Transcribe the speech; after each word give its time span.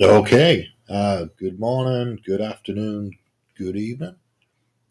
Okay. 0.00 0.68
Uh, 0.88 1.24
good 1.40 1.58
morning, 1.58 2.20
good 2.24 2.40
afternoon, 2.40 3.10
good 3.56 3.74
evening. 3.74 4.14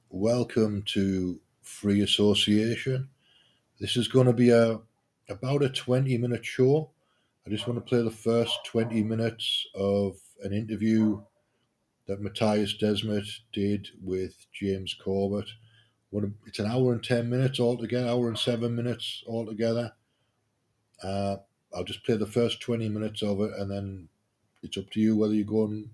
Welcome 0.09 0.83
to 0.88 1.39
Free 1.61 2.02
Association. 2.02 3.07
This 3.79 3.96
is 3.96 4.09
going 4.09 4.28
to 4.28 4.33
be 4.33 4.49
a 4.49 4.81
about 5.30 5.63
a 5.63 5.70
20 5.70 6.17
minute 6.17 6.45
show. 6.45 6.91
I 7.45 7.49
just 7.49 7.70
want 7.70 7.80
to 7.80 7.89
play 7.89 8.02
the 8.02 8.12
first 8.12 8.59
20 8.66 9.02
minutes 9.04 9.66
of 9.75 10.17
an 10.43 10.52
interview 10.52 11.21
that 12.08 12.20
Matthias 12.20 12.76
Desmet 12.77 13.30
did 13.53 13.88
with 14.03 14.35
James 14.52 14.94
Corbett. 14.94 15.48
It's 16.45 16.59
an 16.59 16.70
hour 16.70 16.91
and 16.91 17.02
10 17.02 17.30
minutes 17.30 17.62
altogether, 17.62 18.09
hour 18.09 18.27
and 18.27 18.38
seven 18.38 18.76
minutes 18.76 19.23
altogether. 19.26 19.94
Uh, 21.02 21.38
I'll 21.73 21.85
just 21.85 22.03
play 22.03 22.17
the 22.17 22.27
first 22.27 22.59
20 22.59 22.89
minutes 22.89 23.23
of 23.23 23.39
it 23.39 23.53
and 23.58 23.71
then 23.71 24.09
it's 24.67 24.77
up 24.77 24.89
to 24.91 24.99
you 24.99 25.16
whether 25.16 25.34
you 25.34 25.44
go 25.45 25.66
and 25.66 25.89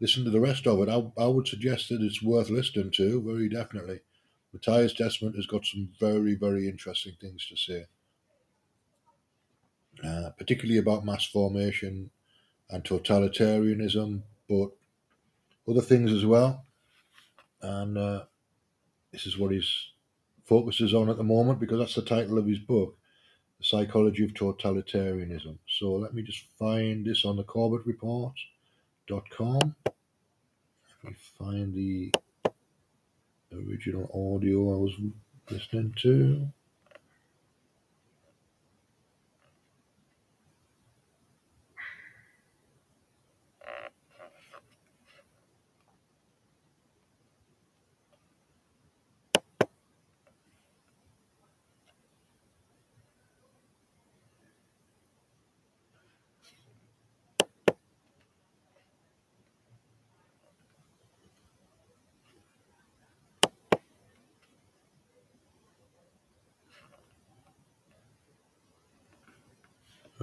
listen 0.00 0.24
to 0.24 0.30
the 0.30 0.40
rest 0.40 0.66
of 0.66 0.80
it. 0.80 0.88
I, 0.88 1.22
I 1.22 1.26
would 1.26 1.48
suggest 1.48 1.88
that 1.88 2.02
it's 2.02 2.22
worth 2.22 2.50
listening 2.50 2.90
to, 2.92 3.22
very 3.22 3.48
definitely. 3.48 4.00
Matthias 4.52 4.94
Desmet 4.94 5.34
has 5.34 5.46
got 5.46 5.64
some 5.64 5.90
very, 5.98 6.34
very 6.34 6.68
interesting 6.68 7.14
things 7.20 7.46
to 7.48 7.56
say, 7.56 7.84
uh, 10.04 10.30
particularly 10.38 10.78
about 10.78 11.04
mass 11.04 11.24
formation 11.24 12.10
and 12.70 12.84
totalitarianism, 12.84 14.22
but 14.48 14.70
other 15.68 15.80
things 15.80 16.12
as 16.12 16.24
well. 16.24 16.64
And 17.62 17.98
uh, 17.98 18.24
this 19.10 19.26
is 19.26 19.38
what 19.38 19.52
he 19.52 19.62
focuses 20.44 20.94
on 20.94 21.08
at 21.08 21.16
the 21.16 21.24
moment 21.24 21.58
because 21.58 21.78
that's 21.78 21.94
the 21.94 22.02
title 22.02 22.38
of 22.38 22.46
his 22.46 22.58
book. 22.58 22.96
The 23.64 23.68
Psychology 23.68 24.24
of 24.24 24.34
Totalitarianism. 24.34 25.56
So 25.66 25.94
let 25.94 26.12
me 26.12 26.20
just 26.20 26.44
find 26.58 27.02
this 27.02 27.24
on 27.24 27.36
the 27.36 27.44
CorbettReport.com. 27.44 29.74
Let 31.02 31.04
me 31.04 31.16
find 31.38 31.74
the 31.74 32.12
original 33.54 34.10
audio 34.12 34.74
I 34.74 34.76
was 34.76 34.92
listening 35.50 35.94
to. 36.02 36.46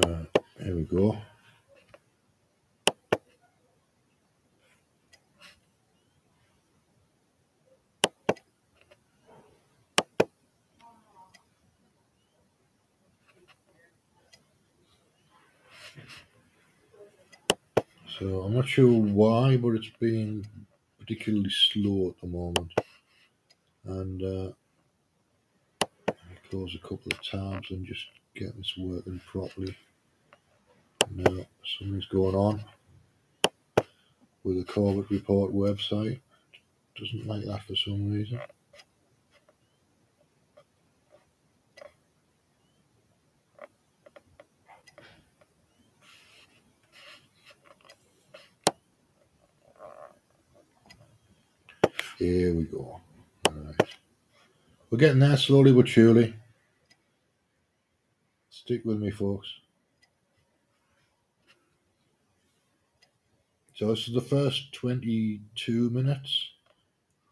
Uh, 0.03 0.23
there 0.59 0.75
we 0.75 0.83
go. 0.83 1.17
So 18.19 18.41
I'm 18.41 18.53
not 18.53 18.67
sure 18.67 18.91
why, 18.91 19.57
but 19.57 19.69
it's 19.69 19.89
been 19.99 20.45
particularly 21.00 21.50
slow 21.50 22.09
at 22.09 22.22
the 22.22 22.28
moment. 22.28 22.72
And 23.85 24.23
uh, 24.23 24.51
close 26.50 26.75
a 26.75 26.79
couple 26.79 27.11
of 27.11 27.22
tabs 27.23 27.72
and 27.72 27.85
just 27.85 28.06
get 28.35 28.56
this 28.57 28.73
working 28.78 29.22
properly. 29.28 29.75
Something's 31.17 32.05
going 32.07 32.35
on 32.35 32.63
with 34.44 34.57
the 34.57 34.63
Corbett 34.63 35.09
Report 35.09 35.53
website. 35.53 36.22
Doesn't 36.97 37.27
like 37.27 37.45
that 37.45 37.63
for 37.63 37.75
some 37.75 38.11
reason. 38.11 38.39
Here 52.17 52.53
we 52.53 52.66
go. 52.66 53.01
All 53.47 53.53
right. 53.53 53.89
We're 54.89 54.97
getting 54.99 55.19
there 55.19 55.38
slowly 55.38 55.73
but 55.73 55.88
surely. 55.88 56.35
Stick 58.49 58.85
with 58.85 58.99
me, 58.99 59.09
folks. 59.09 59.47
So 63.81 63.90
this 63.90 64.06
is 64.06 64.14
the 64.14 64.22
first 64.22 64.78
22 64.78 65.90
minutes 65.90 66.53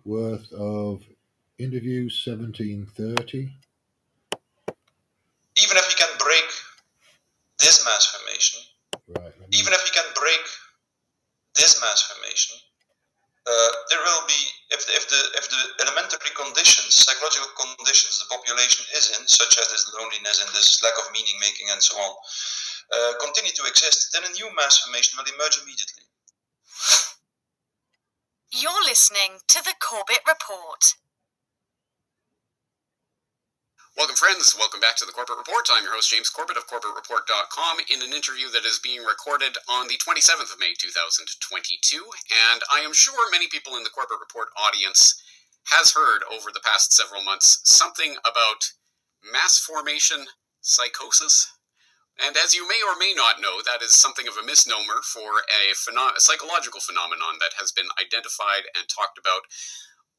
worth 0.02 0.50
of 0.50 1.06
interview 1.62 2.10
1730. 2.10 2.90
Even 5.62 5.78
if 5.78 5.86
we 5.86 5.94
can 5.94 6.10
break 6.18 6.50
this 7.62 7.86
mass 7.86 8.10
formation, 8.10 8.66
Right. 9.14 9.30
me- 9.38 9.46
even 9.62 9.78
if 9.78 9.84
we 9.86 9.94
can 9.94 10.10
break 10.18 10.42
this 11.54 11.80
mass 11.86 12.02
formation, 12.10 12.58
uh, 13.46 13.70
there 13.94 14.02
will 14.02 14.26
be 14.26 14.42
if 14.74 14.82
the, 14.90 14.94
if 14.98 15.06
the 15.06 15.22
if 15.38 15.46
the 15.54 15.86
elementary 15.86 16.34
conditions, 16.34 16.98
psychological 16.98 17.54
conditions, 17.62 18.18
the 18.18 18.26
population 18.26 18.90
is 18.98 19.14
in, 19.22 19.28
such 19.28 19.54
as 19.62 19.70
this 19.70 19.86
loneliness 19.94 20.42
and 20.42 20.50
this 20.58 20.82
lack 20.82 20.98
of 20.98 21.14
meaning 21.14 21.38
making 21.40 21.70
and 21.70 21.84
so 21.84 21.94
on, 22.02 22.14
uh, 22.90 23.14
continue 23.22 23.54
to 23.54 23.70
exist, 23.70 24.10
then 24.18 24.26
a 24.26 24.34
new 24.34 24.50
mass 24.56 24.82
formation 24.82 25.14
will 25.14 25.30
emerge 25.30 25.62
immediately. 25.62 26.09
You're 28.52 28.82
listening 28.84 29.46
to 29.48 29.62
the 29.62 29.76
Corbett 29.78 30.26
Report. 30.26 30.96
Welcome, 33.96 34.16
friends. 34.16 34.56
Welcome 34.58 34.80
back 34.80 34.96
to 34.98 35.06
the 35.06 35.12
Corbett 35.12 35.38
Report. 35.38 35.70
I'm 35.72 35.84
your 35.84 35.94
host, 35.94 36.10
James 36.10 36.32
Corbett 36.32 36.58
of 36.58 36.66
CorbettReport.com, 36.66 37.78
in 37.94 38.02
an 38.02 38.12
interview 38.12 38.50
that 38.50 38.66
is 38.66 38.82
being 38.82 39.06
recorded 39.06 39.54
on 39.70 39.88
the 39.88 40.02
27th 40.02 40.52
of 40.52 40.58
May, 40.60 40.74
2022. 40.74 42.02
And 42.50 42.64
I 42.74 42.80
am 42.80 42.92
sure 42.92 43.30
many 43.30 43.48
people 43.50 43.78
in 43.78 43.84
the 43.84 43.94
Corbett 43.94 44.18
Report 44.20 44.50
audience 44.58 45.22
has 45.70 45.94
heard 45.94 46.26
over 46.34 46.50
the 46.52 46.66
past 46.66 46.92
several 46.92 47.22
months 47.22 47.62
something 47.66 48.16
about 48.26 48.74
mass 49.32 49.60
formation 49.60 50.26
psychosis. 50.62 51.54
And 52.20 52.36
as 52.36 52.54
you 52.54 52.68
may 52.68 52.80
or 52.84 53.00
may 53.00 53.14
not 53.16 53.40
know, 53.40 53.64
that 53.64 53.82
is 53.82 53.96
something 53.96 54.28
of 54.28 54.36
a 54.36 54.46
misnomer 54.46 55.00
for 55.04 55.40
a, 55.48 55.72
pheno- 55.72 56.16
a 56.16 56.20
psychological 56.20 56.82
phenomenon 56.82 57.40
that 57.40 57.56
has 57.60 57.72
been 57.72 57.88
identified 57.96 58.68
and 58.76 58.84
talked 58.90 59.18
about 59.18 59.48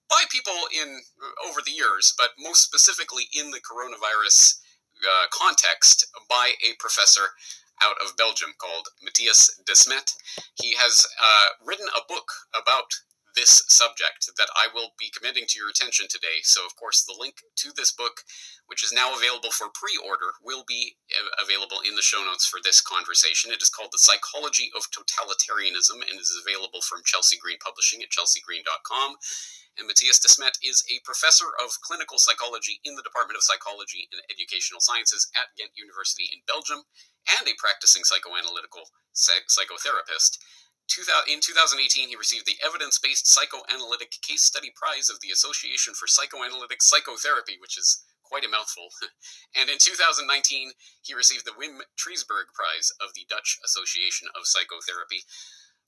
by 0.09 0.25
people 0.33 0.57
in 0.73 1.01
over 1.47 1.61
the 1.65 1.71
years, 1.71 2.13
but 2.19 2.31
most 2.39 2.65
specifically 2.65 3.29
in 3.33 3.51
the 3.53 3.61
coronavirus 3.61 4.59
uh, 5.05 5.27
context, 5.31 6.07
by 6.29 6.53
a 6.65 6.75
professor 6.79 7.37
out 7.83 7.97
of 8.05 8.17
Belgium 8.17 8.51
called 8.59 8.89
Matthias 9.03 9.61
Desmet. 9.65 10.13
He 10.55 10.75
has 10.77 11.07
uh, 11.21 11.47
written 11.65 11.87
a 11.97 12.05
book 12.09 12.29
about 12.55 12.93
this 13.35 13.63
subject 13.69 14.31
that 14.37 14.51
I 14.57 14.69
will 14.75 14.93
be 14.99 15.13
committing 15.15 15.45
to 15.49 15.59
your 15.59 15.71
attention 15.71 16.07
today. 16.09 16.43
So, 16.43 16.65
of 16.65 16.77
course, 16.77 17.05
the 17.05 17.17
link 17.19 17.43
to 17.65 17.71
this 17.77 17.93
book, 17.93 18.23
which 18.67 18.85
is 18.85 18.93
now 18.93 19.17
available 19.17 19.51
for 19.51 19.69
pre 19.75 19.95
order, 19.97 20.35
will 20.43 20.65
be 20.67 20.97
uh, 21.11 21.43
available 21.43 21.81
in 21.87 21.95
the 21.95 22.05
show 22.05 22.23
notes 22.25 22.47
for 22.47 22.61
this 22.63 22.81
conversation. 22.81 23.53
It 23.53 23.63
is 23.63 23.71
called 23.71 23.91
The 23.93 24.03
Psychology 24.03 24.71
of 24.77 24.89
Totalitarianism 24.91 26.03
and 26.05 26.19
is 26.19 26.35
available 26.41 26.81
from 26.83 27.03
Chelsea 27.05 27.39
Green 27.39 27.59
Publishing 27.63 28.03
at 28.03 28.11
chelseagreen.com. 28.11 29.17
And 29.79 29.87
Matthias 29.87 30.21
Desmet 30.21 30.59
is 30.61 30.85
a 30.91 31.01
professor 31.07 31.57
of 31.63 31.81
clinical 31.81 32.19
psychology 32.19 32.81
in 32.85 32.97
the 32.97 33.07
Department 33.07 33.39
of 33.39 33.47
Psychology 33.47 34.11
and 34.13 34.21
Educational 34.29 34.81
Sciences 34.81 35.31
at 35.39 35.55
Ghent 35.57 35.73
University 35.79 36.29
in 36.29 36.43
Belgium 36.45 36.85
and 37.39 37.49
a 37.49 37.57
practicing 37.57 38.03
psychoanalytical 38.03 38.85
psychotherapist. 39.15 40.39
2000 40.91 41.31
In 41.31 41.39
2018, 41.39 42.11
he 42.11 42.19
received 42.19 42.51
the 42.51 42.59
Evidence 42.67 42.99
Based 42.99 43.31
Psychoanalytic 43.31 44.19
Case 44.27 44.43
Study 44.43 44.75
Prize 44.75 45.07
of 45.07 45.23
the 45.23 45.31
Association 45.31 45.95
for 45.95 46.11
Psychoanalytic 46.11 46.83
Psychotherapy, 46.83 47.57
which 47.63 47.79
is 47.79 48.03
quite 48.27 48.45
a 48.45 48.51
mouthful. 48.51 48.91
and 49.59 49.71
in 49.71 49.79
2019, 49.79 50.27
he 51.03 51.15
received 51.15 51.47
the 51.47 51.55
Wim 51.55 51.79
Trijsburg 51.95 52.51
Prize 52.55 52.91
of 52.99 53.15
the 53.15 53.27
Dutch 53.31 53.59
Association 53.63 54.27
of 54.35 54.51
Psychotherapy. 54.51 55.23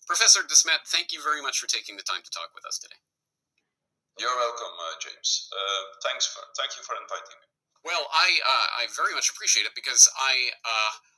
Professor 0.06 0.43
Desmet, 0.46 0.87
thank 0.87 1.10
you 1.10 1.22
very 1.22 1.43
much 1.43 1.58
for 1.58 1.66
taking 1.66 1.99
the 1.99 2.06
time 2.06 2.22
to 2.22 2.31
talk 2.31 2.50
with 2.54 2.66
us 2.66 2.78
today. 2.78 2.99
You're 4.19 4.34
welcome, 4.34 4.75
uh, 4.76 4.94
James. 5.00 5.49
Uh, 5.49 5.82
thanks 6.04 6.28
for 6.28 6.44
thank 6.58 6.76
you 6.76 6.84
for 6.84 6.93
inviting 7.00 7.32
me. 7.40 7.49
Well, 7.81 8.04
I 8.12 8.28
uh, 8.44 8.69
I 8.84 8.93
very 8.93 9.16
much 9.16 9.32
appreciate 9.32 9.64
it 9.64 9.72
because 9.72 10.04
I 10.20 10.52
uh, 10.60 10.93
I 10.93 11.12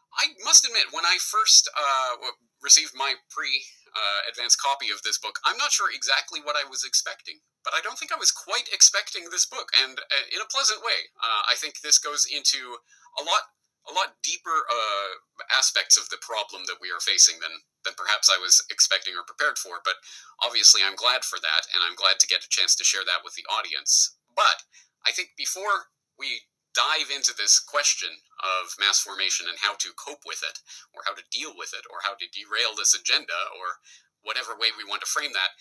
must 0.54 0.70
admit 0.70 0.94
when 0.94 1.02
I 1.02 1.18
first 1.18 1.66
uh, 1.74 2.30
received 2.62 2.94
my 2.94 3.18
pre 3.26 3.50
uh, 3.90 4.30
advanced 4.30 4.62
copy 4.62 4.86
of 4.94 5.02
this 5.02 5.18
book, 5.18 5.42
I'm 5.42 5.58
not 5.58 5.74
sure 5.74 5.90
exactly 5.90 6.38
what 6.38 6.54
I 6.54 6.62
was 6.62 6.86
expecting, 6.86 7.42
but 7.66 7.74
I 7.74 7.82
don't 7.82 7.98
think 7.98 8.14
I 8.14 8.22
was 8.22 8.30
quite 8.30 8.70
expecting 8.70 9.26
this 9.34 9.50
book, 9.50 9.74
and 9.82 9.98
uh, 9.98 10.26
in 10.30 10.38
a 10.38 10.46
pleasant 10.46 10.78
way. 10.86 11.10
Uh, 11.18 11.50
I 11.50 11.58
think 11.58 11.82
this 11.82 11.98
goes 11.98 12.22
into 12.30 12.78
a 13.18 13.26
lot 13.26 13.50
a 13.90 13.92
lot 13.98 14.22
deeper 14.22 14.62
uh, 14.70 15.18
aspects 15.50 15.98
of 15.98 16.06
the 16.14 16.22
problem 16.22 16.70
that 16.70 16.78
we 16.78 16.94
are 16.94 17.02
facing 17.02 17.42
than 17.42 17.66
than 17.82 17.98
perhaps 17.98 18.30
I 18.30 18.38
was 18.38 18.62
expecting 18.70 19.18
or 19.18 19.26
prepared 19.26 19.58
for. 19.58 19.82
But 19.82 19.98
obviously, 20.38 20.86
I'm 20.86 20.94
glad 20.94 21.26
for 21.26 21.42
that, 21.42 21.66
and 21.74 21.82
I'm 21.82 21.98
glad 21.98 22.22
to 22.22 22.30
get 22.30 22.46
a 22.46 22.54
chance 22.54 22.78
to 22.78 22.86
share 22.86 23.02
that 23.02 23.26
with 23.26 23.34
the 23.34 23.46
audience. 23.50 24.14
But 24.38 24.62
I 25.02 25.10
think 25.10 25.34
before 25.34 25.90
we 26.14 26.46
dive 26.78 27.10
into 27.10 27.34
this 27.34 27.58
question 27.58 28.10
of 28.44 28.76
mass 28.76 29.00
formation 29.00 29.48
and 29.48 29.56
how 29.64 29.74
to 29.80 29.96
cope 29.96 30.28
with 30.28 30.44
it, 30.44 30.60
or 30.92 31.02
how 31.08 31.16
to 31.16 31.24
deal 31.32 31.56
with 31.56 31.72
it, 31.72 31.88
or 31.88 32.04
how 32.04 32.12
to 32.14 32.28
derail 32.28 32.76
this 32.76 32.92
agenda, 32.92 33.36
or 33.56 33.80
whatever 34.20 34.52
way 34.52 34.68
we 34.76 34.84
want 34.84 35.00
to 35.00 35.08
frame 35.08 35.32
that, 35.32 35.56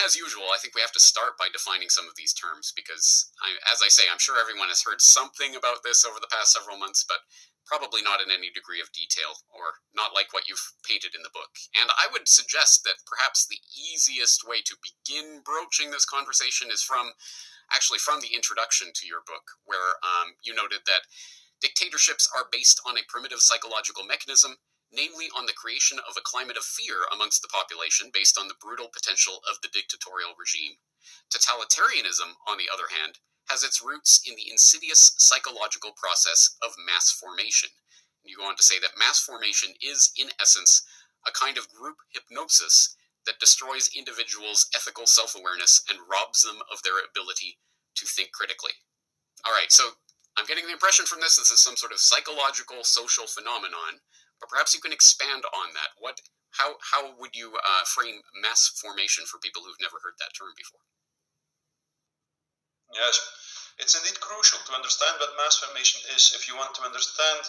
as 0.00 0.16
usual, 0.16 0.48
I 0.48 0.56
think 0.56 0.74
we 0.74 0.80
have 0.80 0.96
to 0.96 1.02
start 1.02 1.36
by 1.36 1.52
defining 1.52 1.92
some 1.92 2.08
of 2.08 2.16
these 2.16 2.32
terms 2.32 2.72
because, 2.72 3.28
I, 3.44 3.52
as 3.68 3.84
I 3.84 3.92
say, 3.92 4.08
I'm 4.08 4.22
sure 4.22 4.40
everyone 4.40 4.72
has 4.72 4.80
heard 4.80 5.04
something 5.04 5.52
about 5.52 5.84
this 5.84 6.04
over 6.04 6.16
the 6.16 6.32
past 6.32 6.56
several 6.56 6.80
months, 6.80 7.04
but 7.04 7.20
probably 7.68 8.00
not 8.00 8.24
in 8.24 8.32
any 8.32 8.48
degree 8.50 8.80
of 8.80 8.90
detail 8.96 9.36
or 9.52 9.84
not 9.94 10.16
like 10.16 10.32
what 10.32 10.48
you've 10.48 10.72
painted 10.82 11.14
in 11.14 11.22
the 11.22 11.36
book. 11.36 11.52
And 11.76 11.92
I 11.94 12.08
would 12.10 12.26
suggest 12.26 12.82
that 12.88 13.04
perhaps 13.04 13.44
the 13.46 13.60
easiest 13.68 14.48
way 14.48 14.64
to 14.64 14.80
begin 14.80 15.44
broaching 15.44 15.92
this 15.92 16.08
conversation 16.08 16.72
is 16.72 16.82
from 16.82 17.12
actually 17.70 18.00
from 18.00 18.20
the 18.20 18.34
introduction 18.34 18.90
to 18.96 19.06
your 19.06 19.22
book, 19.28 19.44
where 19.64 20.00
um, 20.02 20.34
you 20.42 20.56
noted 20.56 20.88
that 20.88 21.04
dictatorships 21.62 22.28
are 22.36 22.50
based 22.50 22.80
on 22.86 22.98
a 22.98 23.06
primitive 23.08 23.40
psychological 23.40 24.04
mechanism, 24.04 24.56
namely 24.92 25.30
on 25.36 25.46
the 25.46 25.56
creation 25.56 25.98
of 26.08 26.16
a 26.18 26.26
climate 26.26 26.56
of 26.58 26.64
fear 26.64 27.06
amongst 27.14 27.40
the 27.40 27.48
population 27.48 28.10
based 28.12 28.36
on 28.36 28.48
the 28.48 28.58
brutal 28.60 28.88
potential 28.92 29.40
of 29.48 29.56
the 29.62 29.72
dictatorial 29.72 30.34
regime. 30.38 30.76
Totalitarianism, 31.32 32.36
on 32.46 32.58
the 32.58 32.68
other 32.72 32.90
hand, 32.90 33.18
has 33.48 33.62
its 33.62 33.82
roots 33.82 34.20
in 34.26 34.36
the 34.36 34.50
insidious 34.50 35.14
psychological 35.18 35.92
process 35.96 36.56
of 36.62 36.74
mass 36.86 37.10
formation. 37.10 37.70
You 38.24 38.36
go 38.36 38.44
on 38.44 38.56
to 38.56 38.62
say 38.62 38.78
that 38.78 38.98
mass 38.98 39.18
formation 39.18 39.74
is, 39.80 40.12
in 40.16 40.30
essence, 40.40 40.82
a 41.26 41.32
kind 41.32 41.58
of 41.58 41.68
group 41.68 41.96
hypnosis 42.12 42.94
that 43.26 43.40
destroys 43.40 43.90
individuals' 43.96 44.66
ethical 44.74 45.06
self 45.06 45.34
awareness 45.34 45.82
and 45.88 45.98
robs 46.10 46.42
them 46.42 46.62
of 46.72 46.82
their 46.82 46.98
ability 47.02 47.58
to 47.96 48.06
think 48.06 48.32
critically. 48.32 48.72
All 49.44 49.52
right, 49.52 49.70
so 49.72 49.90
I'm 50.36 50.48
getting 50.48 50.66
the 50.66 50.76
impression 50.76 51.04
from 51.04 51.20
this 51.20 51.36
this 51.36 51.52
is 51.52 51.60
some 51.60 51.76
sort 51.76 51.92
of 51.92 52.00
psychological 52.00 52.84
social 52.84 53.26
phenomenon, 53.26 54.00
but 54.40 54.48
perhaps 54.48 54.74
you 54.74 54.80
can 54.80 54.92
expand 54.92 55.44
on 55.52 55.76
that. 55.76 55.92
What, 56.00 56.20
how, 56.56 56.76
how 56.80 57.12
would 57.20 57.36
you 57.36 57.52
uh, 57.56 57.84
frame 57.84 58.20
mass 58.40 58.72
formation 58.80 59.24
for 59.28 59.38
people 59.38 59.62
who've 59.62 59.80
never 59.80 60.00
heard 60.00 60.16
that 60.20 60.32
term 60.32 60.56
before? 60.56 60.84
Yes, 62.92 63.16
it's 63.80 63.96
indeed 63.96 64.20
crucial 64.20 64.60
to 64.68 64.76
understand 64.76 65.16
what 65.20 65.36
mass 65.40 65.60
formation 65.60 66.00
is 66.12 66.32
if 66.36 66.48
you 66.48 66.56
want 66.56 66.76
to 66.76 66.84
understand 66.84 67.48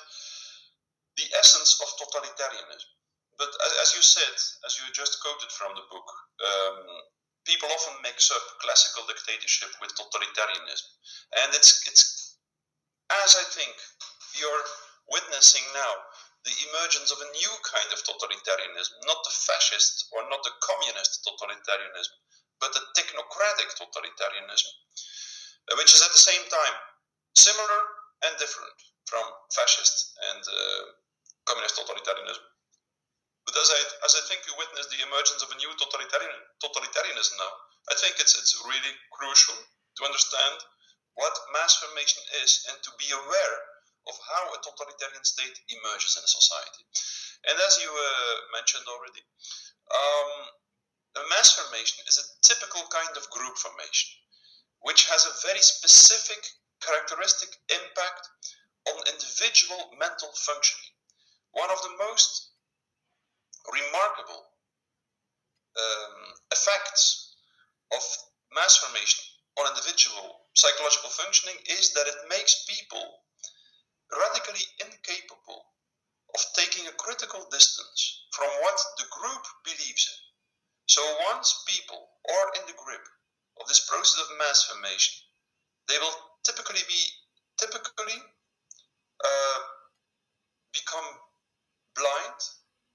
the 1.20 1.28
essence 1.40 1.80
of 1.84 1.88
totalitarianism 2.00 2.94
but 3.38 3.50
as 3.82 3.94
you 3.96 4.02
said, 4.02 4.36
as 4.66 4.78
you 4.78 4.86
just 4.94 5.20
quoted 5.22 5.52
from 5.52 5.74
the 5.76 5.86
book, 5.90 6.08
um, 6.46 6.78
people 7.46 7.70
often 7.70 8.02
mix 8.02 8.32
up 8.32 8.44
classical 8.62 9.06
dictatorship 9.08 9.74
with 9.82 9.96
totalitarianism, 9.98 10.90
and 11.44 11.50
it's 11.54 11.82
it's 11.88 12.23
as 13.22 13.38
I 13.38 13.46
think 13.54 13.74
you're 14.40 14.66
witnessing 15.12 15.64
now 15.74 15.94
the 16.44 16.56
emergence 16.72 17.12
of 17.12 17.20
a 17.24 17.32
new 17.32 17.54
kind 17.64 17.90
of 17.96 18.04
totalitarianism, 18.04 18.96
not 19.08 19.24
the 19.24 19.36
fascist 19.48 20.12
or 20.12 20.28
not 20.28 20.44
the 20.44 20.52
communist 20.60 21.24
totalitarianism, 21.24 22.16
but 22.60 22.76
the 22.76 22.84
technocratic 23.00 23.70
totalitarianism, 23.80 24.72
uh, 25.72 25.76
which 25.80 25.96
is 25.96 26.04
at 26.04 26.12
the 26.12 26.20
same 26.20 26.44
time 26.52 26.76
similar 27.36 27.80
and 28.28 28.36
different 28.38 28.76
from 29.08 29.24
fascist 29.56 30.16
and 30.32 30.44
uh, 30.44 30.84
communist 31.48 31.80
totalitarianism. 31.80 32.44
But 33.48 33.56
as 33.60 33.70
I 33.72 33.80
as 34.08 34.14
I 34.16 34.24
think 34.28 34.48
we 34.48 34.56
witness 34.56 34.88
the 34.88 35.04
emergence 35.04 35.44
of 35.44 35.52
a 35.52 35.60
new 35.60 35.72
totalitarian 35.76 36.40
totalitarianism 36.64 37.36
now, 37.36 37.52
I 37.92 37.96
think 38.00 38.16
it's 38.20 38.36
it's 38.36 38.56
really 38.64 38.94
crucial 39.12 39.56
to 39.56 40.02
understand 40.08 40.56
what 41.16 41.36
mass 41.54 41.78
formation 41.78 42.22
is 42.42 42.66
and 42.70 42.78
to 42.82 42.92
be 42.98 43.10
aware 43.14 43.56
of 44.10 44.16
how 44.20 44.44
a 44.52 44.62
totalitarian 44.64 45.24
state 45.24 45.56
emerges 45.70 46.18
in 46.18 46.24
a 46.26 46.32
society. 46.32 46.84
And 47.48 47.56
as 47.60 47.80
you 47.80 47.92
uh, 47.92 48.36
mentioned 48.56 48.88
already, 48.88 49.24
um, 49.92 50.32
a 51.20 51.24
mass 51.30 51.54
formation 51.56 52.04
is 52.08 52.18
a 52.18 52.30
typical 52.42 52.84
kind 52.90 53.14
of 53.16 53.30
group 53.30 53.56
formation, 53.58 54.10
which 54.82 55.08
has 55.08 55.24
a 55.26 55.38
very 55.46 55.62
specific 55.62 56.42
characteristic 56.82 57.52
impact 57.70 58.28
on 58.92 59.08
individual 59.08 59.94
mental 60.00 60.32
functioning. 60.36 60.92
One 61.54 61.70
of 61.70 61.80
the 61.86 61.96
most 62.02 62.52
remarkable 63.72 64.44
um, 65.80 66.36
effects 66.52 67.36
of 67.96 68.04
mass 68.52 68.78
formation 68.78 69.24
on 69.60 69.70
individual 69.72 70.43
psychological 70.54 71.10
functioning 71.10 71.58
is 71.80 71.94
that 71.94 72.08
it 72.08 72.30
makes 72.30 72.66
people 72.66 73.04
radically 74.12 74.66
incapable 74.82 75.66
of 76.34 76.42
taking 76.58 76.86
a 76.88 76.98
critical 76.98 77.46
distance 77.52 78.26
from 78.32 78.50
what 78.62 78.78
the 78.98 79.06
group 79.10 79.44
believes 79.66 80.10
in. 80.10 80.20
So 80.86 81.02
once 81.30 81.64
people 81.68 82.10
are 82.30 82.48
in 82.60 82.66
the 82.68 82.78
grip 82.78 83.06
of 83.62 83.68
this 83.68 83.86
process 83.90 84.22
of 84.22 84.38
mass 84.38 84.66
formation, 84.66 85.14
they 85.88 85.98
will 85.98 86.18
typically 86.44 86.82
be 86.88 87.02
typically 87.58 88.20
uh, 89.24 89.60
become 90.74 91.08
blind 91.96 92.40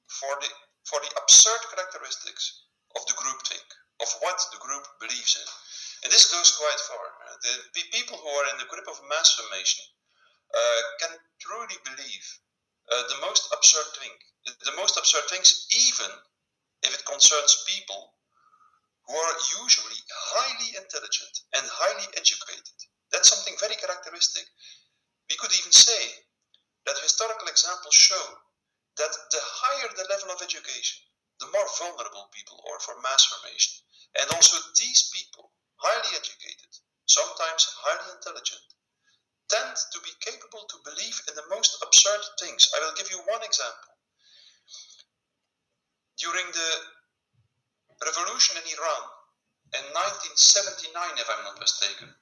for 0.06 0.32
the 0.42 0.50
for 0.84 0.98
the 1.04 1.12
absurd 1.20 1.62
characteristics 1.74 2.64
of 2.96 3.04
the 3.06 3.14
group 3.14 3.38
think, 3.46 3.68
of 4.00 4.08
what 4.20 4.40
the 4.52 4.58
group 4.58 4.84
believes 5.00 5.36
in. 5.36 5.48
And 6.04 6.12
this 6.12 6.30
goes 6.30 6.54
quite 6.56 6.80
far. 6.86 7.04
The 7.42 7.84
people 7.92 8.18
who 8.18 8.28
are 8.28 8.48
in 8.54 8.58
the 8.58 8.70
grip 8.70 8.86
of 8.86 9.00
mass 9.08 9.34
formation 9.34 9.84
uh, 10.54 10.80
can 11.00 11.12
truly 11.40 11.78
believe 11.84 12.26
uh, 12.88 13.02
the 13.08 13.20
most 13.20 13.52
absurd 13.52 13.88
thing, 14.00 14.14
the 14.64 14.76
most 14.76 14.96
absurd 14.96 15.28
things, 15.28 15.66
even 15.74 16.10
if 16.82 16.94
it 16.94 17.04
concerns 17.04 17.64
people 17.66 18.14
who 19.08 19.16
are 19.16 19.36
usually 19.64 20.00
highly 20.36 20.76
intelligent 20.76 21.34
and 21.56 21.64
highly 21.64 22.06
educated. 22.16 22.78
That's 23.10 23.28
something 23.28 23.56
very 23.60 23.76
characteristic. 23.76 24.44
We 25.28 25.36
could 25.36 25.52
even 25.52 25.72
say 25.72 26.28
that 26.84 27.00
historical 27.04 27.48
examples 27.48 27.96
show 27.96 28.24
that 28.96 29.12
the 29.32 29.40
higher 29.40 29.88
the 29.96 30.08
level 30.12 30.32
of 30.32 30.42
education, 30.42 31.04
the 31.40 31.48
more 31.52 31.68
vulnerable 31.80 32.28
people 32.32 32.60
are 32.68 32.80
for 32.80 33.00
mass 33.00 33.24
formation. 33.32 33.80
And 34.20 34.28
also 34.32 34.56
these 34.76 35.08
people, 35.12 35.52
highly 35.78 36.12
educated, 36.14 36.70
sometimes 37.06 37.66
highly 37.82 38.14
intelligent, 38.14 38.62
tend 39.48 39.74
to 39.92 39.98
be 40.04 40.12
capable 40.20 40.66
to 40.68 40.84
believe 40.84 41.18
in 41.28 41.34
the 41.34 41.48
most 41.48 41.80
absurd 41.82 42.22
things. 42.38 42.68
I 42.76 42.84
will 42.84 42.94
give 42.98 43.10
you 43.10 43.18
one 43.24 43.42
example. 43.42 43.94
During 46.18 46.46
the 46.52 46.70
revolution 48.04 48.58
in 48.58 48.66
Iran 48.74 49.02
in 49.78 49.84
1979, 49.94 50.92
if 51.22 51.28
I'm 51.30 51.44
not 51.46 51.62
mistaken, 51.62 52.12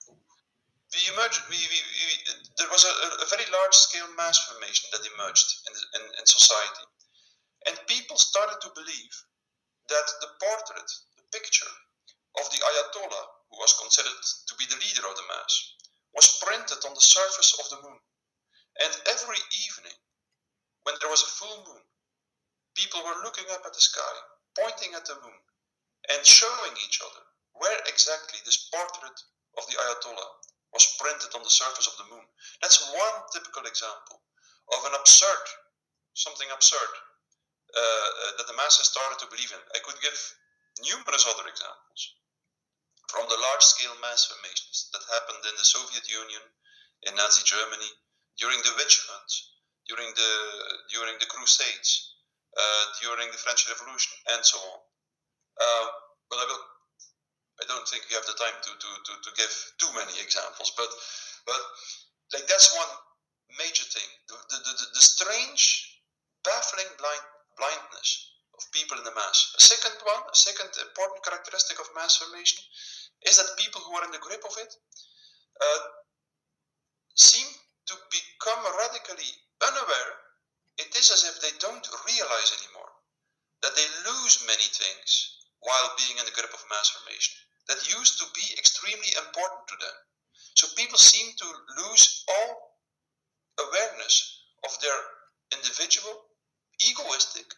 we 0.94 1.02
emerged, 1.12 1.42
we, 1.50 1.58
we, 1.58 1.78
we, 1.82 2.14
there 2.56 2.70
was 2.70 2.86
a, 2.86 2.92
a, 3.20 3.28
very 3.28 3.44
large 3.52 3.74
scale 3.74 4.08
mass 4.16 4.38
formation 4.48 4.88
that 4.94 5.04
emerged 5.04 5.50
in, 5.68 5.74
in, 6.00 6.02
in 6.08 6.24
society. 6.24 6.86
And 7.68 7.74
people 7.90 8.16
started 8.16 8.62
to 8.62 8.70
believe 8.72 9.14
that 9.90 10.06
the 10.22 10.30
portrait, 10.40 10.88
the 11.18 11.26
picture 11.34 11.68
of 12.38 12.46
the 12.48 12.60
Ayatollah, 12.62 13.26
who 13.50 13.56
was 13.58 13.78
considered 13.78 14.22
to 14.46 14.54
be 14.56 14.66
the 14.66 14.80
leader 14.80 15.06
of 15.06 15.16
the 15.16 15.28
mass, 15.30 15.54
was 16.14 16.40
printed 16.42 16.80
on 16.84 16.94
the 16.94 17.00
surface 17.04 17.54
of 17.60 17.68
the 17.70 17.82
moon. 17.82 18.00
And 18.82 18.92
every 19.08 19.40
evening, 19.68 19.96
when 20.84 20.96
there 21.00 21.10
was 21.10 21.22
a 21.22 21.36
full 21.38 21.64
moon, 21.64 21.84
people 22.74 23.00
were 23.04 23.24
looking 23.24 23.48
up 23.52 23.64
at 23.64 23.72
the 23.72 23.80
sky, 23.80 24.14
pointing 24.58 24.94
at 24.94 25.04
the 25.06 25.16
moon, 25.20 25.40
and 26.12 26.24
showing 26.26 26.74
each 26.84 27.00
other 27.02 27.24
where 27.56 27.80
exactly 27.88 28.38
this 28.44 28.68
portrait 28.68 29.18
of 29.56 29.64
the 29.66 29.76
Ayatollah 29.80 30.30
was 30.72 30.96
printed 31.00 31.32
on 31.32 31.42
the 31.42 31.52
surface 31.52 31.88
of 31.88 31.96
the 31.96 32.08
moon. 32.12 32.24
That's 32.60 32.84
one 32.92 33.16
typical 33.32 33.64
example 33.64 34.20
of 34.76 34.84
an 34.84 34.94
absurd, 35.00 35.44
something 36.12 36.48
absurd, 36.52 36.92
uh, 37.72 37.80
uh, 37.80 38.32
that 38.36 38.46
the 38.46 38.56
masses 38.56 38.92
started 38.92 39.18
to 39.24 39.30
believe 39.32 39.52
in. 39.52 39.62
I 39.72 39.80
could 39.80 39.96
give 40.04 40.18
numerous 40.84 41.24
other 41.24 41.48
examples 41.48 42.16
from 43.08 43.28
the 43.28 43.38
large 43.38 43.64
scale 43.64 43.94
mass 44.02 44.26
formations 44.26 44.90
that 44.92 45.02
happened 45.14 45.42
in 45.46 45.56
the 45.56 45.66
Soviet 45.66 46.06
Union, 46.10 46.42
in 47.06 47.14
Nazi 47.14 47.44
Germany, 47.46 47.90
during 48.38 48.58
the 48.62 48.74
witch 48.76 48.98
hunts, 49.08 49.54
during 49.88 50.10
the, 50.14 50.32
during 50.92 51.14
the 51.18 51.30
Crusades, 51.30 52.16
uh, 52.56 52.84
during 53.02 53.30
the 53.30 53.38
French 53.38 53.68
Revolution, 53.70 54.12
and 54.34 54.42
so 54.44 54.58
on. 54.58 54.80
Uh, 55.60 55.86
but 56.30 56.38
I 56.42 56.46
will. 56.50 56.64
I 57.56 57.64
don't 57.64 57.88
think 57.88 58.04
we 58.10 58.16
have 58.20 58.28
the 58.28 58.36
time 58.36 58.52
to, 58.52 58.68
to, 58.68 58.90
to, 59.00 59.12
to 59.16 59.30
give 59.32 59.48
too 59.80 59.88
many 59.96 60.12
examples, 60.20 60.76
but 60.76 60.92
but 61.48 61.56
like 62.36 62.44
that's 62.44 62.68
one 62.76 62.92
major 63.56 63.86
thing. 63.88 64.10
The, 64.28 64.36
the, 64.36 64.58
the, 64.60 64.74
the 64.92 65.00
strange, 65.00 65.64
baffling 66.44 66.92
blind, 67.00 67.24
blindness 67.56 68.35
of 68.56 68.72
people 68.72 68.96
in 68.96 69.04
the 69.04 69.14
mass. 69.14 69.54
A 69.56 69.62
second 69.62 69.96
one, 70.02 70.24
a 70.32 70.36
second 70.36 70.72
important 70.80 71.20
characteristic 71.24 71.78
of 71.80 71.92
mass 71.94 72.16
formation 72.16 72.64
is 73.28 73.36
that 73.36 73.60
people 73.60 73.80
who 73.84 73.92
are 73.96 74.04
in 74.04 74.12
the 74.12 74.24
grip 74.24 74.44
of 74.44 74.56
it 74.56 74.72
uh, 75.60 75.80
seem 77.14 77.46
to 77.86 77.94
become 78.10 78.60
radically 78.80 79.30
unaware. 79.60 80.12
It 80.76 80.92
is 80.96 81.08
as 81.12 81.24
if 81.24 81.40
they 81.40 81.52
don't 81.60 81.86
realize 82.04 82.52
anymore 82.60 82.92
that 83.62 83.76
they 83.76 83.88
lose 84.04 84.44
many 84.44 84.68
things 84.68 85.40
while 85.60 85.96
being 85.96 86.18
in 86.20 86.24
the 86.24 86.36
grip 86.36 86.52
of 86.52 86.68
mass 86.68 86.92
formation 86.92 87.34
that 87.68 87.88
used 87.88 88.20
to 88.20 88.26
be 88.36 88.54
extremely 88.58 89.12
important 89.16 89.64
to 89.68 89.76
them. 89.80 89.96
So 90.54 90.68
people 90.76 90.98
seem 90.98 91.32
to 91.36 91.48
lose 91.82 92.24
all 92.28 92.76
awareness 93.58 94.44
of 94.64 94.72
their 94.80 95.00
individual, 95.52 96.30
egoistic 96.80 97.48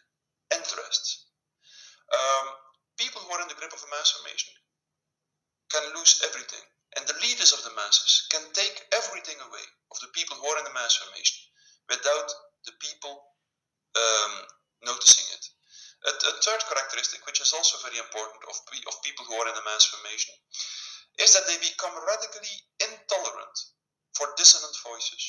interests. 0.53 1.29
Um, 2.09 2.45
people 2.97 3.21
who 3.21 3.31
are 3.33 3.41
in 3.41 3.49
the 3.49 3.59
grip 3.59 3.73
of 3.73 3.83
a 3.83 3.91
mass 3.93 4.11
formation 4.17 4.53
can 5.69 5.85
lose 5.93 6.21
everything. 6.25 6.65
And 6.97 7.05
the 7.05 7.21
leaders 7.21 7.53
of 7.53 7.61
the 7.61 7.73
masses 7.77 8.25
can 8.33 8.41
take 8.57 8.89
everything 8.97 9.37
away 9.45 9.65
of 9.93 10.01
the 10.01 10.09
people 10.17 10.37
who 10.41 10.49
are 10.49 10.57
in 10.57 10.65
the 10.65 10.73
mass 10.73 10.97
formation 10.97 11.37
without 11.85 12.29
the 12.65 12.73
people 12.81 13.13
um, 13.93 14.33
noticing 14.85 15.25
it. 15.37 15.45
A, 16.07 16.11
a, 16.15 16.33
third 16.41 16.61
characteristic, 16.65 17.21
which 17.27 17.41
is 17.41 17.53
also 17.53 17.77
very 17.85 17.99
important 18.01 18.41
of, 18.49 18.57
of 18.89 19.03
people 19.05 19.25
who 19.25 19.35
are 19.37 19.49
in 19.49 19.53
the 19.53 19.67
mass 19.69 19.85
formation, 19.85 20.33
is 21.21 21.35
that 21.35 21.45
they 21.45 21.59
become 21.61 21.93
radically 22.07 22.55
intolerant 22.79 23.57
for 24.15 24.33
dissonant 24.37 24.73
voices. 24.81 25.21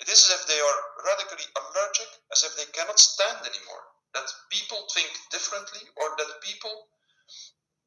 It 0.00 0.08
is 0.08 0.26
as 0.26 0.40
if 0.40 0.42
they 0.46 0.58
are 0.58 0.78
radically 1.06 1.46
allergic, 1.54 2.10
as 2.32 2.42
if 2.42 2.56
they 2.56 2.66
cannot 2.72 2.98
stand 2.98 3.46
anymore 3.46 3.94
that 4.14 4.30
people 4.48 4.78
think 4.94 5.10
differently 5.30 5.82
or 5.98 6.14
that 6.16 6.40
people 6.40 6.70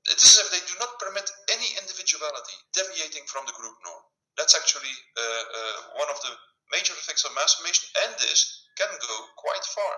it 0.07 0.19
is 0.23 0.39
as 0.39 0.47
if 0.47 0.51
they 0.51 0.63
do 0.67 0.75
not 0.79 0.99
permit 0.99 1.27
any 1.51 1.67
individuality 1.83 2.55
deviating 2.71 3.27
from 3.27 3.43
the 3.43 3.51
group 3.59 3.75
norm. 3.83 4.03
That's 4.39 4.55
actually 4.55 4.95
uh, 5.19 5.43
uh, 5.51 5.77
one 5.99 6.07
of 6.07 6.19
the 6.23 6.31
major 6.71 6.95
effects 6.95 7.27
of 7.27 7.35
mass 7.35 7.59
formation, 7.59 7.91
and 8.07 8.15
this 8.15 8.39
can 8.79 8.87
go 8.87 9.15
quite 9.35 9.65
far. 9.67 9.95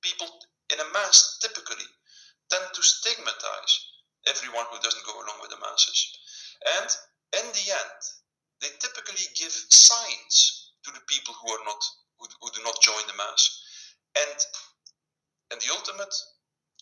People 0.00 0.28
in 0.72 0.80
a 0.80 0.88
mass 0.92 1.36
typically 1.44 1.84
tend 2.48 2.64
to 2.72 2.80
stigmatize 2.80 3.72
everyone 4.24 4.64
who 4.72 4.80
doesn't 4.80 5.04
go 5.04 5.20
along 5.20 5.44
with 5.44 5.52
the 5.52 5.60
masses. 5.60 6.00
And 6.80 6.88
in 7.44 7.46
the 7.52 7.66
end, 7.76 8.00
they 8.64 8.72
typically 8.80 9.20
give 9.36 9.52
signs 9.52 10.65
to 10.86 10.90
the 10.94 11.04
people 11.10 11.34
who 11.34 11.50
are 11.50 11.64
not 11.66 11.82
who, 12.18 12.26
who 12.40 12.48
do 12.54 12.62
not 12.62 12.78
join 12.80 13.02
the 13.10 13.18
mass. 13.18 13.42
And 14.14 14.38
and 15.50 15.58
the 15.60 15.74
ultimate 15.74 16.14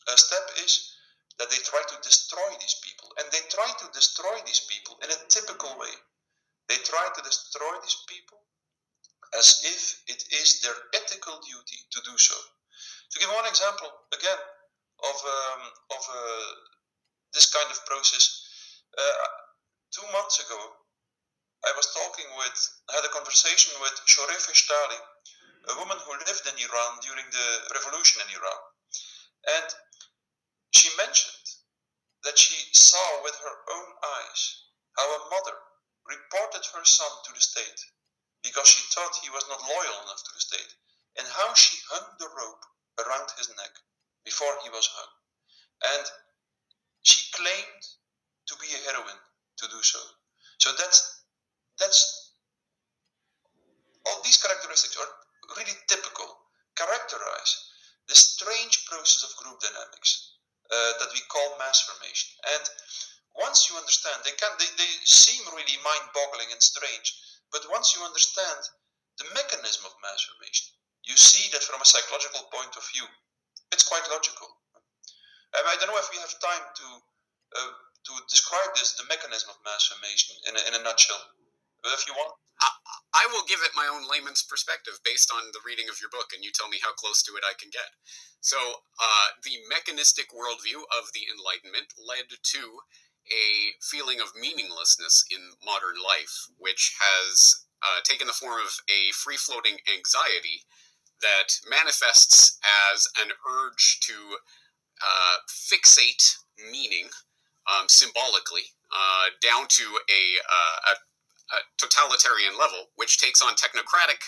uh, 0.08 0.16
step 0.16 0.44
is 0.60 0.94
that 1.38 1.50
they 1.50 1.58
try 1.66 1.82
to 1.82 1.96
destroy 2.04 2.48
these 2.60 2.78
people. 2.84 3.10
And 3.18 3.26
they 3.32 3.42
try 3.50 3.66
to 3.66 3.86
destroy 3.92 4.36
these 4.46 4.62
people 4.70 4.96
in 5.02 5.10
a 5.10 5.18
typical 5.28 5.72
way. 5.80 5.94
They 6.68 6.78
try 6.86 7.08
to 7.16 7.20
destroy 7.22 7.74
these 7.82 7.98
people 8.08 8.38
as 9.36 9.60
if 9.66 10.04
it 10.06 10.22
is 10.30 10.62
their 10.62 10.76
ethical 10.94 11.34
duty 11.42 11.78
to 11.90 12.00
do 12.06 12.16
so. 12.16 12.38
To 13.10 13.18
give 13.18 13.28
one 13.34 13.46
example, 13.46 13.90
again, 14.14 14.40
of, 15.02 15.16
um, 15.26 15.62
of 15.90 16.02
uh, 16.06 16.50
this 17.34 17.50
kind 17.50 17.66
of 17.66 17.84
process, 17.84 18.46
uh, 18.96 19.26
two 19.90 20.06
months 20.12 20.38
ago, 20.38 20.58
I 21.64 21.72
was 21.76 21.88
talking 21.96 22.28
with, 22.36 22.56
had 22.92 23.04
a 23.04 23.14
conversation 23.16 23.72
with 23.80 23.96
Shoref 24.04 24.52
Eshtali, 24.52 25.00
a 25.72 25.78
woman 25.80 25.96
who 26.04 26.12
lived 26.12 26.44
in 26.44 26.60
Iran 26.60 27.00
during 27.00 27.24
the 27.32 27.48
revolution 27.72 28.20
in 28.20 28.36
Iran. 28.36 28.60
And 29.48 29.68
she 30.76 30.92
mentioned 31.00 31.46
that 32.24 32.36
she 32.36 32.56
saw 32.72 33.22
with 33.24 33.36
her 33.40 33.56
own 33.72 33.88
eyes 34.20 34.40
how 34.96 35.08
a 35.08 35.30
mother 35.32 35.56
reported 36.04 36.64
her 36.76 36.84
son 36.84 37.12
to 37.24 37.32
the 37.32 37.40
state 37.40 37.80
because 38.44 38.68
she 38.68 38.84
thought 38.92 39.16
he 39.24 39.32
was 39.32 39.48
not 39.48 39.64
loyal 39.64 40.04
enough 40.04 40.20
to 40.20 40.32
the 40.36 40.40
state, 40.40 40.72
and 41.16 41.26
how 41.26 41.54
she 41.54 41.80
hung 41.88 42.04
the 42.20 42.28
rope 42.28 42.64
around 43.00 43.28
his 43.38 43.48
neck 43.56 43.72
before 44.24 44.52
he 44.62 44.68
was 44.68 44.86
hung. 44.92 45.12
And 45.96 46.06
she 47.02 47.32
claimed 47.32 47.84
to 48.48 48.54
be 48.60 48.68
a 48.68 48.84
heroine 48.84 49.24
to 49.56 49.66
do 49.68 49.80
so. 49.80 49.98
So 50.60 50.72
that's 50.76 51.23
that's 51.78 52.32
all 54.06 54.20
these 54.22 54.40
characteristics 54.40 54.96
are 54.96 55.12
really 55.56 55.76
typical, 55.88 56.28
characterize 56.76 57.52
the 58.08 58.14
strange 58.14 58.84
process 58.84 59.24
of 59.24 59.32
group 59.40 59.56
dynamics 59.60 60.36
uh, 60.68 60.92
that 61.00 61.10
we 61.12 61.20
call 61.32 61.56
mass 61.56 61.80
formation. 61.88 62.30
And 62.52 62.64
once 63.40 63.66
you 63.68 63.74
understand, 63.80 64.20
they 64.22 64.36
can 64.36 64.52
they, 64.60 64.68
they 64.76 64.92
seem 65.08 65.42
really 65.56 65.78
mind-boggling 65.82 66.52
and 66.52 66.62
strange, 66.62 67.16
but 67.50 67.64
once 67.72 67.96
you 67.96 68.04
understand 68.04 68.60
the 69.18 69.26
mechanism 69.32 69.88
of 69.88 69.94
mass 70.04 70.20
formation, 70.28 70.74
you 71.04 71.16
see 71.16 71.50
that 71.52 71.64
from 71.64 71.80
a 71.80 71.88
psychological 71.88 72.46
point 72.52 72.76
of 72.76 72.84
view, 72.92 73.06
it's 73.72 73.86
quite 73.86 74.04
logical. 74.12 74.48
Um, 75.54 75.64
I 75.66 75.78
don't 75.78 75.90
know 75.90 76.02
if 76.02 76.10
we 76.10 76.18
have 76.18 76.34
time 76.42 76.64
to 76.66 76.86
uh, 77.54 77.72
to 78.04 78.12
describe 78.28 78.74
this, 78.76 78.94
the 79.00 79.08
mechanism 79.08 79.48
of 79.48 79.56
mass 79.64 79.88
formation, 79.88 80.36
in 80.44 80.52
a, 80.52 80.62
in 80.68 80.72
a 80.76 80.82
nutshell. 80.84 81.20
If 81.84 82.08
you 82.08 82.14
want. 82.14 82.34
I 83.14 83.30
will 83.30 83.46
give 83.46 83.60
it 83.62 83.78
my 83.78 83.86
own 83.86 84.10
layman's 84.10 84.42
perspective 84.42 84.98
based 85.04 85.30
on 85.30 85.52
the 85.52 85.62
reading 85.64 85.88
of 85.88 86.00
your 86.00 86.10
book, 86.10 86.34
and 86.34 86.42
you 86.42 86.50
tell 86.50 86.68
me 86.68 86.78
how 86.82 86.92
close 86.92 87.22
to 87.22 87.36
it 87.36 87.46
I 87.46 87.54
can 87.54 87.70
get. 87.70 87.94
So, 88.40 88.58
uh, 88.58 89.28
the 89.44 89.62
mechanistic 89.70 90.34
worldview 90.34 90.82
of 90.98 91.14
the 91.14 91.30
Enlightenment 91.30 91.94
led 91.94 92.26
to 92.26 92.62
a 93.30 93.78
feeling 93.80 94.20
of 94.20 94.34
meaninglessness 94.34 95.24
in 95.30 95.38
modern 95.64 95.96
life, 96.02 96.50
which 96.58 96.96
has 96.98 97.64
uh, 97.82 98.00
taken 98.02 98.26
the 98.26 98.36
form 98.36 98.60
of 98.60 98.74
a 98.90 99.12
free 99.12 99.38
floating 99.38 99.78
anxiety 99.86 100.66
that 101.22 101.54
manifests 101.70 102.58
as 102.92 103.08
an 103.22 103.30
urge 103.46 104.00
to 104.00 104.36
uh, 105.00 105.36
fixate 105.48 106.36
meaning 106.70 107.08
um, 107.70 107.86
symbolically 107.88 108.74
uh, 108.92 109.30
down 109.40 109.66
to 109.68 109.84
a, 110.10 110.22
uh, 110.44 110.92
a 110.92 110.94
a 111.52 111.58
totalitarian 111.76 112.56
level, 112.56 112.92
which 112.96 113.20
takes 113.20 113.42
on 113.42 113.52
technocratic 113.54 114.20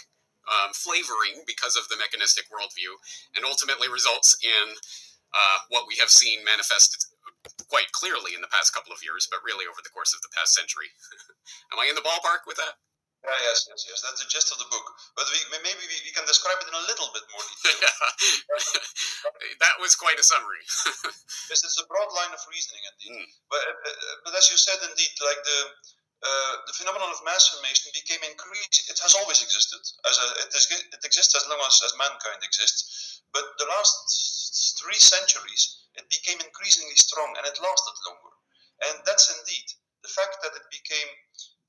um, 0.46 0.70
flavoring 0.74 1.42
because 1.46 1.74
of 1.74 1.88
the 1.88 1.96
mechanistic 1.96 2.46
worldview, 2.52 2.92
and 3.34 3.44
ultimately 3.44 3.88
results 3.88 4.36
in 4.44 4.74
uh, 5.34 5.58
what 5.70 5.88
we 5.88 5.96
have 5.98 6.10
seen 6.10 6.44
manifested 6.44 7.02
quite 7.70 7.90
clearly 7.94 8.34
in 8.34 8.42
the 8.42 8.50
past 8.50 8.74
couple 8.74 8.90
of 8.94 9.02
years, 9.02 9.26
but 9.30 9.42
really 9.46 9.66
over 9.66 9.78
the 9.82 9.90
course 9.90 10.14
of 10.14 10.22
the 10.22 10.32
past 10.34 10.54
century. 10.54 10.90
Am 11.74 11.78
I 11.78 11.90
in 11.90 11.98
the 11.98 12.04
ballpark 12.04 12.46
with 12.46 12.58
that? 12.58 12.78
Yeah, 13.26 13.34
yes, 13.50 13.66
yes, 13.66 13.82
yes. 13.90 13.98
That's 14.06 14.22
the 14.22 14.30
gist 14.30 14.54
of 14.54 14.62
the 14.62 14.70
book. 14.70 14.86
But 15.18 15.26
we, 15.34 15.58
maybe 15.58 15.82
we, 15.82 15.98
we, 16.06 16.14
can 16.14 16.22
describe 16.30 16.62
it 16.62 16.70
in 16.70 16.76
a 16.78 16.84
little 16.86 17.10
bit 17.10 17.26
more 17.34 17.42
detail. 17.42 17.98
that 19.66 19.82
was 19.82 19.98
quite 19.98 20.14
a 20.14 20.22
summary. 20.22 20.62
yes, 21.50 21.66
it's 21.66 21.80
a 21.82 21.90
broad 21.90 22.06
line 22.14 22.30
of 22.30 22.38
reasoning, 22.46 22.86
indeed. 22.86 23.26
Mm. 23.26 23.28
But, 23.50 23.62
uh, 23.66 23.90
uh, 23.90 24.16
but 24.30 24.32
as 24.38 24.46
you 24.46 24.54
said, 24.54 24.78
indeed, 24.78 25.10
like 25.26 25.42
the 25.42 25.58
the 26.22 26.76
phenomenon 26.76 27.12
of 27.12 27.20
mass 27.24 27.52
formation 27.52 27.92
became 27.92 28.22
increased. 28.24 28.88
It 28.88 28.98
has 29.04 29.14
always 29.20 29.42
existed. 29.42 29.82
As 30.08 30.16
a, 30.16 30.26
it, 30.48 30.52
is, 30.54 30.64
it 30.70 31.02
exists 31.04 31.36
as 31.36 31.44
long 31.46 31.60
as, 31.66 31.80
as 31.84 31.92
mankind 32.00 32.40
exists. 32.42 33.20
But 33.32 33.44
the 33.58 33.68
last 33.68 34.76
three 34.80 34.98
centuries, 34.98 35.86
it 35.94 36.08
became 36.08 36.40
increasingly 36.40 36.96
strong 36.96 37.36
and 37.36 37.44
it 37.44 37.60
lasted 37.60 37.96
longer. 38.08 38.34
And 38.88 38.96
that's 39.04 39.28
indeed 39.32 39.68
the 40.04 40.12
fact 40.12 40.40
that 40.44 40.56
it 40.56 40.66
became 40.72 41.10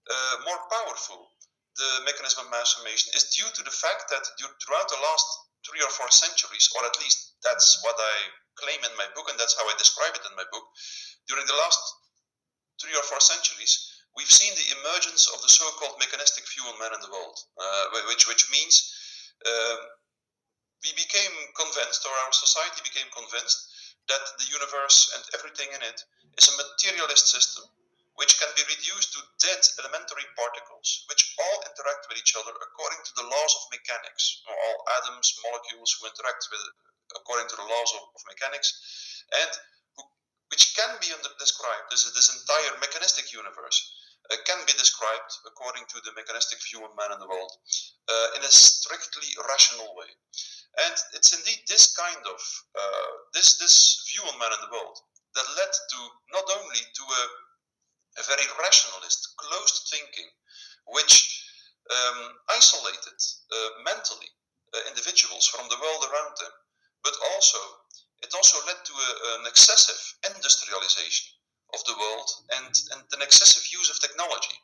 uh, 0.07 0.35
more 0.47 0.61
powerful. 0.71 1.31
The 1.77 2.07
mechanism 2.09 2.45
of 2.45 2.51
mass 2.51 2.73
formation 2.73 3.13
is 3.13 3.29
due 3.35 3.47
to 3.47 3.61
the 3.61 3.73
fact 3.73 4.09
that 4.09 4.25
throughout 4.37 4.89
the 4.89 5.03
last 5.03 5.27
three 5.65 5.83
or 5.83 5.93
four 5.93 6.09
centuries, 6.09 6.69
or 6.73 6.85
at 6.85 6.97
least 7.03 7.37
that's 7.43 7.83
what 7.85 7.95
I 7.99 8.15
claim 8.57 8.81
in 8.81 8.93
my 8.97 9.05
book, 9.13 9.29
and 9.29 9.37
that's 9.37 9.53
how 9.53 9.67
I 9.69 9.77
describe 9.77 10.15
it 10.17 10.25
in 10.25 10.33
my 10.33 10.47
book, 10.49 10.65
during 11.29 11.45
the 11.45 11.59
last 11.61 11.79
three 12.81 12.95
or 12.97 13.05
four 13.05 13.21
centuries, 13.21 13.96
we've 14.17 14.33
seen 14.33 14.51
the 14.57 14.69
emergence 14.81 15.29
of 15.29 15.39
the 15.45 15.47
so-called 15.47 16.01
mechanistic 16.01 16.43
fuel 16.49 16.73
man 16.81 16.91
in 16.97 17.01
the 17.05 17.13
world, 17.13 17.37
uh, 17.61 17.85
which 18.09 18.25
which 18.25 18.49
means 18.49 18.89
um, 19.45 19.79
we 20.81 20.91
became 20.97 21.33
convinced, 21.53 22.01
or 22.01 22.13
our 22.25 22.33
society 22.33 22.81
became 22.81 23.07
convinced, 23.13 23.69
that 24.09 24.25
the 24.41 24.49
universe 24.49 25.13
and 25.13 25.23
everything 25.37 25.69
in 25.69 25.81
it 25.85 26.01
is 26.41 26.49
a 26.49 26.57
materialist 26.57 27.29
system 27.29 27.69
which 28.17 28.33
can 28.41 28.49
be 28.57 28.65
reduced 28.65 29.13
to 29.13 29.21
dead 29.37 29.61
elementary 29.77 30.25
particles, 30.33 31.05
which 31.05 31.37
all 31.37 31.61
interact 31.69 32.09
with 32.09 32.17
each 32.17 32.33
other 32.33 32.49
according 32.49 32.97
to 33.05 33.13
the 33.13 33.29
laws 33.29 33.53
of 33.61 33.69
mechanics. 33.69 34.41
All 34.49 34.77
atoms, 34.97 35.37
molecules 35.45 35.93
who 35.93 36.09
interact 36.09 36.49
with 36.49 36.65
according 37.13 37.45
to 37.53 37.57
the 37.61 37.69
laws 37.69 37.93
of, 37.93 38.09
of 38.17 38.21
mechanics, 38.25 38.73
and 39.37 39.51
who, 39.93 40.01
which 40.49 40.73
can 40.73 40.97
be 40.97 41.13
under, 41.13 41.29
described 41.37 41.93
as 41.93 42.09
this 42.09 42.33
entire 42.33 42.73
mechanistic 42.81 43.29
universe 43.29 43.77
uh, 44.31 44.35
can 44.45 44.59
be 44.67 44.75
described 44.75 45.31
according 45.47 45.85
to 45.87 45.97
the 46.03 46.13
mechanistic 46.15 46.59
view 46.67 46.83
on 46.83 46.91
man 46.99 47.15
and 47.15 47.21
the 47.21 47.31
world 47.31 47.51
uh, 48.07 48.27
in 48.35 48.41
a 48.43 48.51
strictly 48.51 49.29
rational 49.47 49.95
way. 49.95 50.11
And 50.87 50.95
it's 51.15 51.33
indeed 51.33 51.65
this 51.67 51.95
kind 51.95 52.21
of 52.27 52.39
uh, 52.75 53.11
this 53.33 53.57
this 53.57 54.03
view 54.11 54.27
on 54.27 54.37
man 54.37 54.53
and 54.53 54.63
the 54.67 54.73
world 54.75 54.97
that 55.35 55.55
led 55.57 55.73
to 55.73 55.99
not 56.33 56.47
only 56.59 56.81
to 56.81 57.03
a, 57.03 57.23
a 58.21 58.23
very 58.25 58.47
rationalist, 58.57 59.37
closed 59.37 59.87
thinking, 59.89 60.29
which 60.97 61.45
um, 61.89 62.35
isolated 62.49 63.17
uh, 63.53 63.69
mentally 63.85 64.29
uh, 64.73 64.81
individuals 64.89 65.47
from 65.47 65.69
the 65.69 65.79
world 65.79 66.03
around 66.09 66.33
them, 66.37 66.53
but 67.03 67.15
also 67.33 67.59
it 68.21 68.33
also 68.33 68.57
led 68.65 68.81
to 68.83 68.93
a, 68.93 69.11
an 69.39 69.45
excessive 69.47 70.01
industrialization 70.25 71.36
of 71.73 71.83
the 71.83 71.97
world 71.99 72.29
and, 72.59 72.71
and 72.95 73.03
an 73.11 73.21
excessive 73.21 73.63
use 73.73 73.89
of 73.91 73.99
technology. 73.99 74.55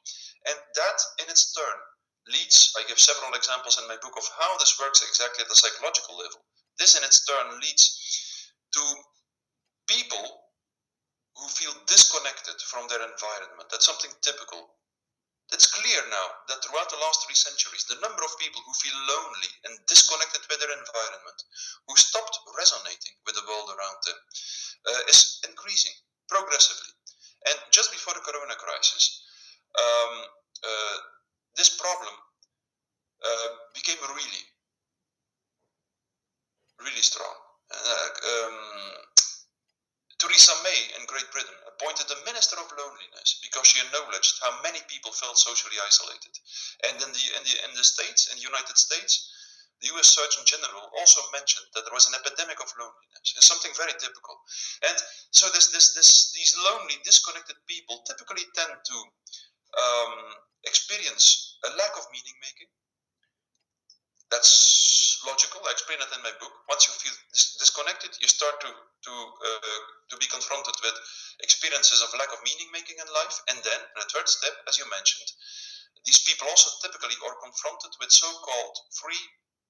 And 0.47 0.55
that, 0.55 0.97
in 1.23 1.27
its 1.27 1.51
turn, 1.51 1.77
leads, 2.31 2.71
I 2.79 2.87
give 2.87 2.99
several 2.99 3.35
examples 3.35 3.79
in 3.79 3.87
my 3.87 3.99
book 3.99 4.15
of 4.15 4.27
how 4.39 4.55
this 4.59 4.79
works 4.79 5.03
exactly 5.03 5.43
at 5.43 5.49
the 5.51 5.59
psychological 5.59 6.15
level. 6.15 6.43
This, 6.79 6.95
in 6.95 7.03
its 7.03 7.25
turn, 7.27 7.59
leads 7.59 8.51
to 8.73 8.83
people 9.87 10.43
who 11.35 11.47
feel 11.49 11.73
disconnected 11.87 12.55
from 12.69 12.87
their 12.87 13.03
environment. 13.03 13.67
That's 13.69 13.87
something 13.87 14.11
typical. 14.21 14.79
It's 15.51 15.69
clear 15.69 16.01
now 16.09 16.27
that 16.47 16.63
throughout 16.63 16.89
the 16.89 17.03
last 17.03 17.27
three 17.27 17.37
centuries, 17.37 17.85
the 17.85 18.01
number 18.01 18.23
of 18.23 18.39
people 18.39 18.63
who 18.63 18.73
feel 18.79 18.95
lonely 18.95 19.51
and 19.67 19.77
disconnected 19.85 20.41
with 20.49 20.59
their 20.63 20.71
environment, 20.71 21.39
who 21.85 21.95
stopped 21.99 22.39
resonating 22.57 23.19
with 23.27 23.35
the 23.35 23.45
world 23.45 23.69
around 23.69 23.99
them, 24.07 24.17
uh, 24.87 25.01
is 25.11 25.43
increasing 25.45 25.93
progressively. 26.33 26.89
And 27.45 27.57
just 27.69 27.93
before 27.93 28.17
the 28.17 28.25
corona 28.25 28.57
crisis, 28.57 29.21
um, 29.77 30.13
uh, 30.65 30.97
this 31.53 31.77
problem 31.77 32.15
uh, 33.21 33.49
became 33.77 34.01
really, 34.01 34.43
really 36.81 37.05
strong. 37.05 37.37
Um, 37.73 38.57
Theresa 40.17 40.55
May 40.63 40.79
in 40.95 41.05
Great 41.05 41.27
Britain 41.35 41.57
appointed 41.67 42.07
a 42.09 42.23
minister 42.23 42.55
of 42.55 42.71
loneliness 42.79 43.43
because 43.43 43.67
she 43.67 43.83
acknowledged 43.83 44.39
how 44.39 44.55
many 44.63 44.79
people 44.87 45.11
felt 45.11 45.37
socially 45.37 45.75
isolated. 45.83 46.31
And 46.87 46.95
in 46.95 47.09
the, 47.11 47.25
in 47.37 47.43
the, 47.43 47.55
in 47.67 47.71
the 47.75 47.83
States, 47.83 48.31
in 48.31 48.39
the 48.39 48.47
United 48.47 48.77
States, 48.77 49.27
the 49.83 49.91
US 49.99 50.15
Surgeon 50.15 50.47
General 50.47 50.87
also 50.95 51.19
mentioned 51.35 51.67
that 51.75 51.83
there 51.83 51.91
was 51.93 52.07
an 52.07 52.15
epidemic 52.15 52.55
of 52.63 52.71
loneliness. 52.79 53.35
It's 53.35 53.51
something 53.51 53.75
very 53.75 53.91
typical. 53.99 54.39
And 54.87 54.95
so 55.35 55.51
this, 55.51 55.75
this, 55.75 55.91
this, 55.91 56.31
these 56.31 56.55
lonely, 56.63 56.95
disconnected 57.03 57.59
people 57.67 57.99
typically 58.07 58.47
tend 58.55 58.79
to 58.79 58.97
um, 59.75 60.15
experience 60.63 61.59
a 61.67 61.75
lack 61.75 61.93
of 61.99 62.07
meaning 62.15 62.37
making. 62.39 62.71
That's 64.31 65.19
logical. 65.27 65.59
I 65.67 65.75
explain 65.75 65.99
it 65.99 66.09
in 66.15 66.23
my 66.23 66.31
book. 66.39 66.55
Once 66.71 66.87
you 66.87 66.95
feel 66.97 67.13
dis- 67.35 67.59
disconnected, 67.59 68.15
you 68.23 68.31
start 68.31 68.63
to 68.63 68.71
to 68.71 69.13
uh, 69.13 69.79
to 70.09 70.15
be 70.17 70.25
confronted 70.31 70.73
with 70.81 70.95
experiences 71.43 72.01
of 72.01 72.09
lack 72.17 72.31
of 72.33 72.41
meaning 72.41 72.71
making 72.73 72.97
in 72.97 73.07
life. 73.13 73.37
And 73.51 73.59
then, 73.61 73.81
in 73.83 73.99
a 74.01 74.09
third 74.09 74.25
step, 74.25 74.55
as 74.65 74.79
you 74.81 74.89
mentioned, 74.89 75.29
these 76.07 76.25
people 76.25 76.49
also 76.49 76.71
typically 76.81 77.13
are 77.29 77.37
confronted 77.45 77.93
with 78.01 78.09
so-called 78.09 78.77
free 78.97 79.21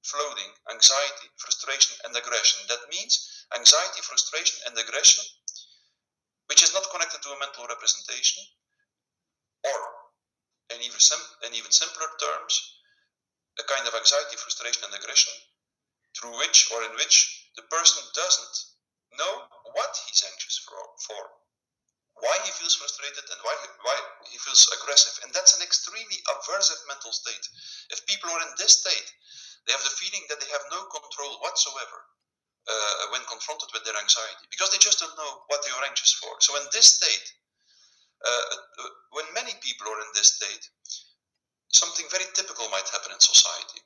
floating 0.03 0.51
anxiety, 0.69 1.27
frustration, 1.37 1.95
and 2.05 2.15
aggression. 2.15 2.59
That 2.67 2.87
means 2.91 3.45
anxiety, 3.55 4.01
frustration, 4.03 4.59
and 4.67 4.77
aggression, 4.77 5.23
which 6.47 6.63
is 6.63 6.73
not 6.73 6.89
connected 6.91 7.21
to 7.23 7.31
a 7.31 7.39
mental 7.39 7.65
representation, 7.67 8.43
or 9.63 9.79
in 10.75 10.81
even, 10.83 10.99
sim- 10.99 11.31
in 11.47 11.55
even 11.55 11.71
simpler 11.71 12.07
terms, 12.19 12.53
a 13.59 13.63
kind 13.63 13.87
of 13.87 13.95
anxiety, 13.95 14.35
frustration, 14.35 14.83
and 14.85 14.95
aggression 14.95 15.33
through 16.15 16.37
which 16.37 16.69
or 16.71 16.83
in 16.83 16.93
which 16.95 17.49
the 17.55 17.63
person 17.63 18.03
doesn't 18.13 18.57
know 19.17 19.47
what 19.73 19.97
he's 20.05 20.23
anxious 20.29 20.61
for, 20.65 20.77
for 21.07 21.21
why 22.21 22.35
he 22.45 22.51
feels 22.53 22.77
frustrated 22.77 23.25
and 23.31 23.39
why 23.41 23.55
he, 23.61 23.67
why 23.81 23.97
he 24.29 24.37
feels 24.37 24.69
aggressive. 24.79 25.23
And 25.25 25.33
that's 25.33 25.57
an 25.57 25.63
extremely 25.65 26.19
aversive 26.29 26.81
mental 26.87 27.11
state. 27.11 27.45
If 27.89 28.05
people 28.05 28.29
are 28.29 28.43
in 28.45 28.53
this 28.57 28.81
state, 28.85 29.09
they 29.65 29.73
have 29.73 29.83
the 29.83 29.97
feeling 29.97 30.23
that 30.29 30.39
they 30.43 30.51
have 30.51 30.65
no 30.69 30.85
control 30.91 31.39
whatsoever 31.41 31.99
uh, 32.67 33.03
when 33.11 33.23
confronted 33.27 33.71
with 33.73 33.83
their 33.83 33.97
anxiety 33.97 34.45
because 34.51 34.71
they 34.71 34.79
just 34.79 34.99
don't 34.99 35.15
know 35.17 35.43
what 35.47 35.63
they 35.63 35.73
are 35.73 35.87
anxious 35.87 36.13
for. 36.19 36.31
So, 36.39 36.55
in 36.59 36.65
this 36.71 36.99
state, 36.99 37.27
uh, 38.23 38.55
uh, 38.79 38.91
when 39.11 39.27
many 39.35 39.51
people 39.59 39.87
are 39.87 40.01
in 40.03 40.11
this 40.15 40.39
state, 40.39 40.63
something 41.71 42.05
very 42.11 42.27
typical 42.35 42.69
might 42.69 42.87
happen 42.91 43.11
in 43.11 43.19
society. 43.19 43.81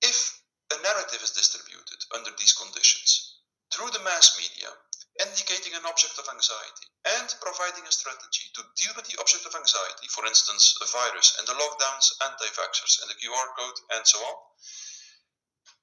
If 0.00 0.40
a 0.72 0.80
narrative 0.82 1.20
is 1.22 1.36
distributed 1.36 2.00
under 2.14 2.30
these 2.38 2.52
conditions 2.52 3.40
through 3.72 3.90
the 3.90 4.04
mass 4.04 4.38
media, 4.38 4.72
indicating 5.20 5.72
an 5.72 5.86
object 5.88 6.18
of 6.18 6.28
anxiety 6.28 6.86
and 7.16 7.28
providing 7.40 7.86
a 7.86 7.92
strategy 7.94 8.52
to 8.52 8.62
deal 8.76 8.92
with 8.96 9.08
the 9.08 9.16
object 9.20 9.46
of 9.46 9.54
anxiety, 9.56 10.06
for 10.12 10.26
instance, 10.26 10.76
a 10.82 10.86
virus 10.92 11.36
and 11.38 11.48
the 11.48 11.56
lockdowns, 11.56 12.12
anti 12.24 12.48
vaxxers, 12.52 13.00
and 13.00 13.08
the 13.08 13.20
QR 13.20 13.48
code, 13.56 13.78
and 13.96 14.04
so 14.04 14.18
on, 14.18 14.36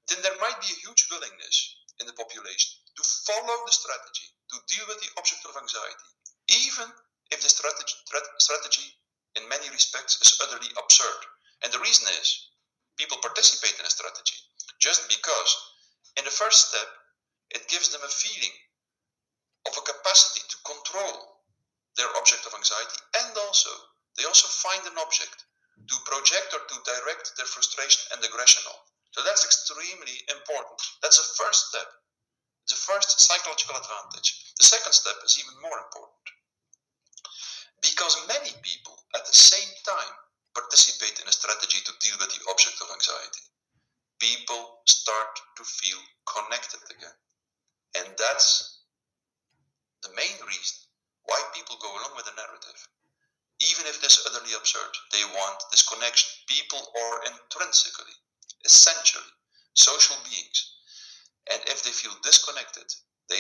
then 0.10 0.22
there 0.22 0.38
might 0.44 0.60
be 0.62 0.70
a 0.70 0.82
huge 0.86 1.08
willingness 1.10 1.58
in 2.00 2.06
the 2.06 2.14
population 2.20 2.78
to 2.98 3.04
follow 3.26 3.58
the 3.66 3.72
strategy 3.74 4.28
to 4.52 4.62
deal 4.70 4.86
with 4.88 5.00
the 5.02 5.14
object 5.18 5.42
of 5.50 5.58
anxiety, 5.58 6.10
even 6.68 6.92
if 7.32 7.42
the 7.42 7.50
strategy, 7.50 7.96
strategy 8.38 8.88
in 9.36 9.50
many 9.50 9.70
respects 9.70 10.22
is 10.22 10.38
utterly 10.44 10.70
absurd. 10.78 11.22
And 11.64 11.72
the 11.72 11.80
reason 11.80 12.06
is 12.22 12.54
people 12.98 13.18
participate 13.18 13.80
in 13.80 13.86
a 13.86 13.90
strategy 13.90 14.38
just 14.80 15.08
because, 15.10 15.52
in 16.18 16.26
the 16.26 16.38
first 16.38 16.70
step, 16.70 16.90
it 17.50 17.70
gives 17.70 17.90
them 17.90 18.02
a 18.04 18.12
feeling 18.12 18.54
of 19.68 19.74
a 19.78 19.88
capacity 19.88 20.44
to 20.50 20.58
control 20.68 21.44
their 21.96 22.10
object 22.18 22.46
of 22.46 22.54
anxiety, 22.58 23.00
and 23.24 23.38
also 23.38 23.70
they 24.18 24.26
also 24.26 24.48
find 24.48 24.84
an 24.86 24.98
object 24.98 25.46
to 25.88 26.06
project 26.06 26.54
or 26.54 26.62
to 26.70 26.86
direct 26.86 27.34
their 27.38 27.50
frustration 27.50 28.02
and 28.14 28.24
aggression 28.24 28.64
on. 28.70 28.80
So 29.12 29.22
that's 29.22 29.46
extremely 29.46 30.26
important. 30.30 30.80
That's 31.02 31.18
the 31.18 31.30
first 31.38 31.70
step, 31.70 31.90
the 32.70 32.78
first 32.78 33.14
psychological 33.20 33.78
advantage. 33.78 34.54
The 34.58 34.66
second 34.66 34.94
step 34.94 35.18
is 35.26 35.38
even 35.38 35.62
more 35.62 35.78
important 35.78 36.26
because 37.84 38.16
many 38.32 38.50
people 38.64 38.96
at 39.14 39.28
the 39.28 39.36
same 39.36 39.70
time 39.84 40.14
participate 40.56 41.20
in 41.20 41.28
a 41.28 41.36
strategy 41.36 41.84
to 41.84 41.94
deal 42.00 42.16
with 42.18 42.32
the 42.32 42.42
object 42.50 42.80
of 42.82 42.90
anxiety. 42.90 43.44
People 44.18 44.80
start 44.88 45.36
to 45.58 45.64
feel 45.64 46.00
connected 46.26 46.80
again. 46.90 47.18
And 48.00 48.08
that's 48.18 48.73
the 50.04 50.16
main 50.16 50.38
reason 50.46 50.78
why 51.24 51.40
people 51.56 51.80
go 51.80 51.92
along 51.92 52.16
with 52.16 52.26
the 52.28 52.36
narrative. 52.36 52.88
Even 53.72 53.88
if 53.88 54.02
this 54.02 54.20
utterly 54.28 54.54
absurd, 54.54 54.92
they 55.12 55.24
want 55.24 55.64
this 55.72 55.88
connection. 55.88 56.30
People 56.48 56.84
are 56.84 57.24
intrinsically, 57.32 58.12
essentially, 58.66 59.32
social 59.74 60.18
beings. 60.28 60.60
And 61.52 61.62
if 61.68 61.84
they 61.84 61.92
feel 61.92 62.16
disconnected, 62.24 62.92
they 63.30 63.40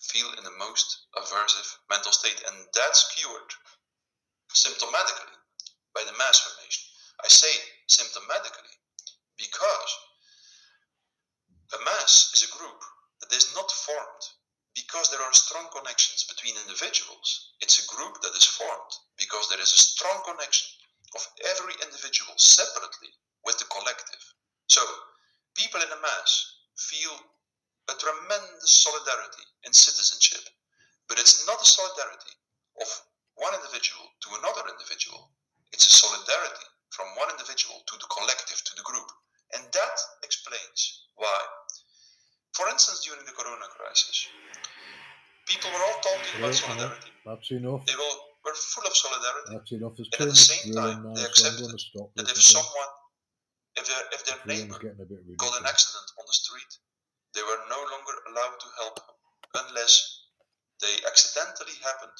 feel 0.00 0.32
in 0.38 0.44
the 0.44 0.58
most 0.58 1.08
aversive 1.16 1.76
mental 1.90 2.12
state. 2.12 2.40
And 2.48 2.66
that's 2.72 3.12
cured 3.16 3.52
symptomatically 4.54 5.36
by 5.94 6.04
the 6.04 6.16
mass 6.16 6.40
formation. 6.40 6.84
I 7.24 7.28
say 7.28 7.52
symptomatically 7.88 8.76
because 9.36 9.92
a 11.74 11.84
mass 11.84 12.32
is 12.34 12.48
a 12.48 12.56
group 12.56 12.80
that 13.20 13.32
is 13.36 13.54
not 13.54 13.70
formed 13.70 14.24
because 14.78 15.10
there 15.10 15.26
are 15.26 15.34
strong 15.34 15.66
connections 15.74 16.22
between 16.30 16.54
individuals. 16.62 17.50
It's 17.58 17.82
a 17.82 17.90
group 17.90 18.22
that 18.22 18.36
is 18.38 18.46
formed 18.46 18.94
because 19.18 19.50
there 19.50 19.58
is 19.58 19.74
a 19.74 19.84
strong 19.90 20.22
connection 20.22 20.70
of 21.18 21.26
every 21.50 21.74
individual 21.82 22.30
separately 22.38 23.10
with 23.42 23.58
the 23.58 23.66
collective. 23.74 24.22
So, 24.70 24.78
people 25.58 25.82
in 25.82 25.90
a 25.90 25.98
mass 25.98 26.30
feel 26.78 27.10
a 27.90 27.94
tremendous 27.98 28.86
solidarity 28.86 29.42
in 29.66 29.74
citizenship, 29.74 30.46
but 31.10 31.18
it's 31.18 31.42
not 31.42 31.58
a 31.58 31.66
solidarity 31.66 32.38
of 32.78 32.88
one 33.34 33.58
individual 33.58 34.06
to 34.22 34.38
another 34.38 34.62
individual. 34.70 35.34
It's 35.74 35.90
a 35.90 35.98
solidarity 36.06 36.68
from 36.94 37.18
one 37.18 37.34
individual 37.34 37.82
to 37.82 37.94
the 37.98 38.06
collective, 38.14 38.62
to 38.62 38.74
the 38.78 38.86
group. 38.86 39.10
And 39.58 39.64
that 39.74 39.98
explains 40.22 41.08
why, 41.16 41.38
for 42.58 42.66
instance, 42.74 43.06
during 43.06 43.22
the 43.22 43.30
corona 43.30 43.70
crisis, 43.70 44.26
people 45.46 45.70
were 45.70 45.78
all 45.78 46.00
talking 46.02 46.42
about 46.42 46.50
Right, 46.50 46.58
solidarity. 46.58 47.10
That's 47.22 47.50
enough. 47.54 47.86
They 47.86 47.94
were, 47.94 48.14
were 48.42 48.58
full 48.58 48.86
of 48.90 48.94
solidarity. 48.98 49.54
That's 49.54 49.70
enough. 49.78 49.94
There's 49.94 50.10
And 50.18 50.26
at 50.26 50.34
the 50.34 50.42
same 50.50 50.74
time, 50.74 50.98
now, 51.06 51.14
they 51.14 51.22
accepted 51.22 51.70
stop 51.78 52.10
That 52.18 52.26
if 52.26 52.42
someone, 52.42 52.92
if 53.78 53.86
their, 53.86 54.02
if 54.10 54.20
their 54.26 54.40
neighbor 54.42 54.74
getting 54.82 54.98
a 54.98 55.06
bit 55.06 55.22
got 55.38 55.54
an 55.62 55.70
accident 55.70 56.08
on 56.18 56.24
the 56.26 56.34
street, 56.34 56.72
they 57.38 57.46
were 57.46 57.62
no 57.70 57.78
longer 57.94 58.14
allowed 58.34 58.58
to 58.58 58.68
help 58.82 58.96
unless 59.54 59.94
they 60.82 60.98
accidentally 61.06 61.78
happened 61.86 62.18